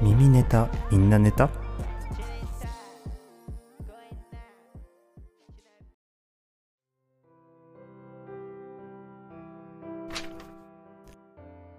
[0.00, 1.50] みネタみんなネタ？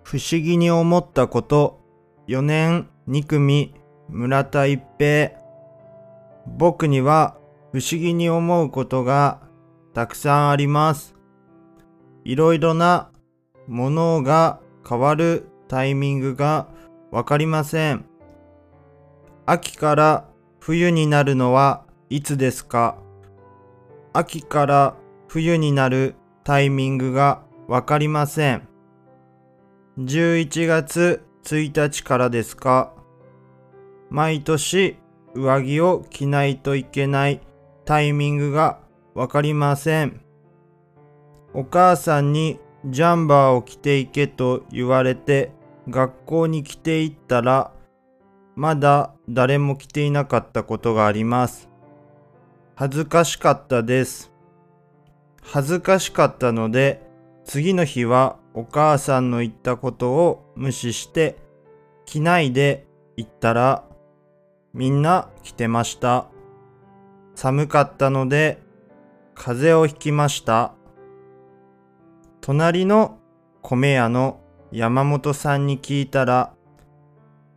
[0.04, 1.80] 不思議に思ったこと
[2.28, 3.74] 4年2組
[4.10, 5.32] 村田一平。
[6.48, 7.38] 僕には
[7.72, 9.40] 不思議に思うことが
[9.94, 11.16] たくさんあります。
[12.26, 13.12] いろいろな
[13.68, 16.68] ものが変わるタイミングが
[17.12, 18.09] わかりません。
[19.52, 23.00] 秋から冬になるのはいつですか？
[24.14, 24.96] 秋から
[25.28, 26.14] 冬になる
[26.44, 28.68] タイミングがわかりません。
[29.98, 32.94] 11月1日からですか？
[34.12, 34.98] 毎年
[35.34, 37.42] 上着を着ないといけない
[37.86, 38.78] タイミングが
[39.16, 40.22] わかりません。
[41.56, 45.52] お母さんにジャンバーを着ていけと言われて
[45.90, 47.72] 学校に着ていったら
[48.60, 51.70] まだ誰も着ていなかったことがあります。
[52.76, 54.34] 恥ずかしかったです。
[55.42, 57.02] 恥ずかしかったので
[57.46, 61.38] 次の日はお母さんの言ったことを無視して
[62.06, 62.86] 着ないで
[63.16, 63.86] 行ったら
[64.74, 66.26] みんな着てました。
[67.36, 68.62] 寒かったので
[69.36, 70.74] 風邪をひきました。
[72.42, 73.20] 隣の
[73.62, 74.42] 米屋の
[74.74, 76.52] 山本さんに聞いたら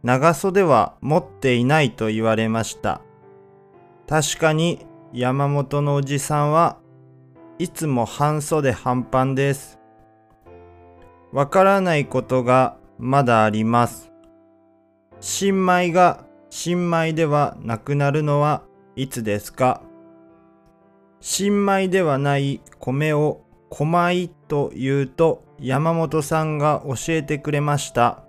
[0.02, 3.00] 長袖は持っていないと言われました。
[4.08, 6.78] 確かに山本のおじさんは
[7.58, 9.78] いつも半袖半パンです。
[11.32, 14.12] わからないことがまだあります。
[15.20, 18.62] 新米が新米ではなくなるのは
[18.96, 19.82] いつですか？
[21.20, 28.21] 新米ではない米を小米と言うと山本さんが教えてくれました。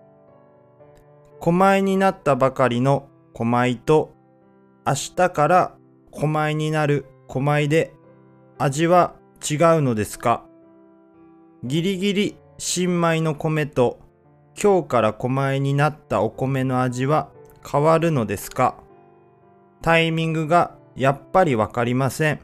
[1.44, 4.14] 狛米になったばかりの狛米と
[4.88, 5.76] 明日から
[6.10, 7.94] 狛米になる狛米で
[8.58, 10.46] 味は違うのですか？
[11.66, 14.00] ギリギリ新米の米と
[14.58, 17.30] 今日から狛米になったお米の味は
[17.70, 18.78] 変わるのですか？
[19.82, 22.40] タイミングがやっぱりわかりません。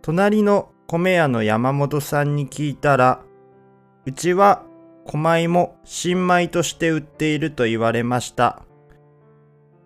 [0.00, 3.20] 隣の米屋の山本さんに聞いたら、
[4.04, 4.62] うちは
[5.06, 8.62] 小米も新米として売っていると言われました。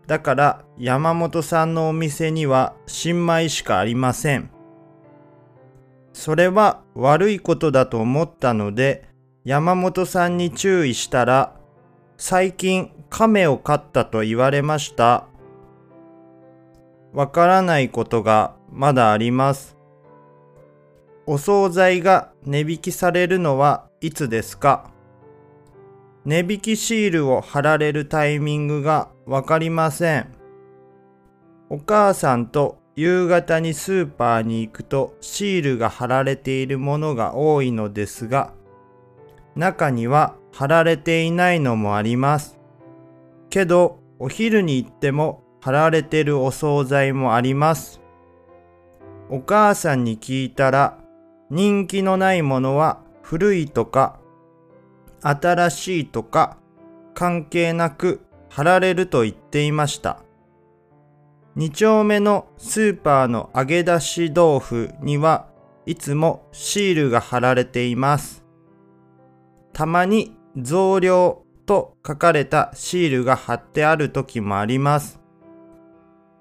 [0.06, 4.50] だから山本さんのお店には新米しかありません。
[6.12, 9.08] それは悪いことだと思ったので
[9.44, 11.54] 山本さんに注意したら
[12.16, 15.26] 最近亀を飼ったと言われました。
[17.12, 19.76] わからないことがまだあります。
[21.26, 24.91] お惣菜が値引きされるのはいつですか？
[26.26, 30.34] 値引きシールを貼られるタイミングがわかりません。
[31.70, 38.53] お母さんと夕方にスーパーに行くとシールが貼られているものが多いのですが、
[39.56, 42.58] 中には貼られていないのもあります。
[43.48, 48.02] けど、お昼に行っても貼られてるお惣菜もあります。
[49.31, 50.98] お母さんに聞いたら、
[51.48, 54.19] 人気のないものは古いとか
[55.22, 56.58] 新しいとか
[57.14, 60.22] 関係なく貼られると言っていました。
[61.56, 65.47] 2丁目のスーパーの揚げ出し豆腐には
[65.84, 68.44] いつもシールが貼られています。
[69.72, 75.20] たまに増量と書かれたシールが貼ってある時もあります。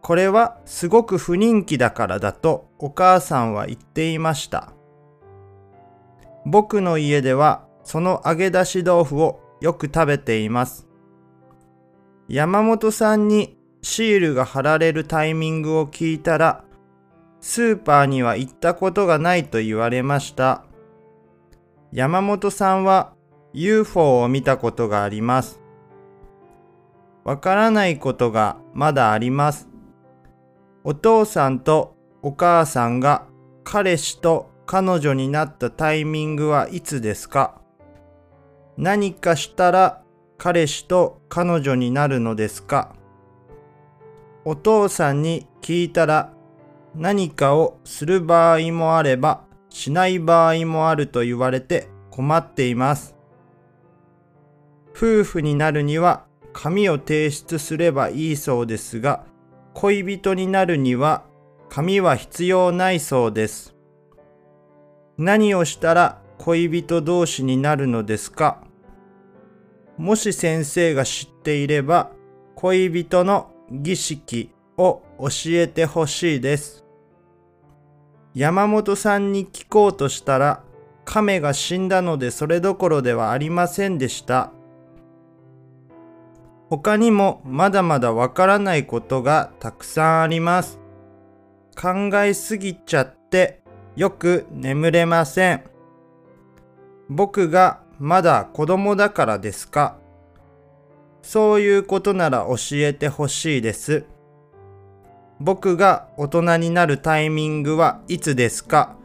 [0.01, 4.73] これはすごく不人気だからだとお母さんは言っていました。
[6.45, 10.87] 僕の家ではその揚げ出し豆腐をよく食べています。
[12.27, 16.63] 山本さんにシールが貼られるタイミングを聞いたら、
[17.41, 20.65] スーパーには行ったことがないと言われました。
[21.91, 23.15] 山本さんは
[23.53, 25.59] UFO を見たことがあります。
[27.23, 29.67] わからないことがまだあります。
[30.83, 33.25] お父さんとお母さんが
[33.63, 37.58] 彼氏と彼女になったタイミングはいつですか？
[38.81, 40.03] 何かしたら
[40.37, 42.95] 彼氏と彼女になるのですか？
[44.45, 46.31] お父さんに聞いたら
[46.95, 53.17] 何かをする場合もあればしない場合もあると言われて困っています。
[54.95, 56.23] 夫婦になるには
[56.53, 59.25] 紙を提出すればいいそうですが
[59.73, 61.25] 恋人になるには
[61.67, 63.75] 紙は必要ないそうです。
[65.17, 68.63] 何をしたら恋人同士になるのですか？
[69.99, 72.11] もし先生が知っていれば、
[72.55, 76.85] 恋人の儀式を教えてほしいです。
[78.33, 80.63] 山本さんに聞こうとしたら、
[81.03, 84.53] 亀が死んだのでそれどころではありませんでした。
[86.69, 90.79] 他にもまだまだわからないことがたくさんあります。
[91.75, 93.63] 考えすぎちゃって
[93.97, 95.63] よく眠れません。
[97.09, 99.97] 僕がまだ子供だからですか？
[101.21, 104.05] そういうことなら教えてほしいです。
[105.41, 108.95] 僕が大人になるタイミングはいつですか？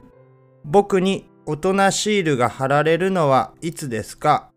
[0.64, 4.50] 僕に大人シールが貼られるのはいつですか？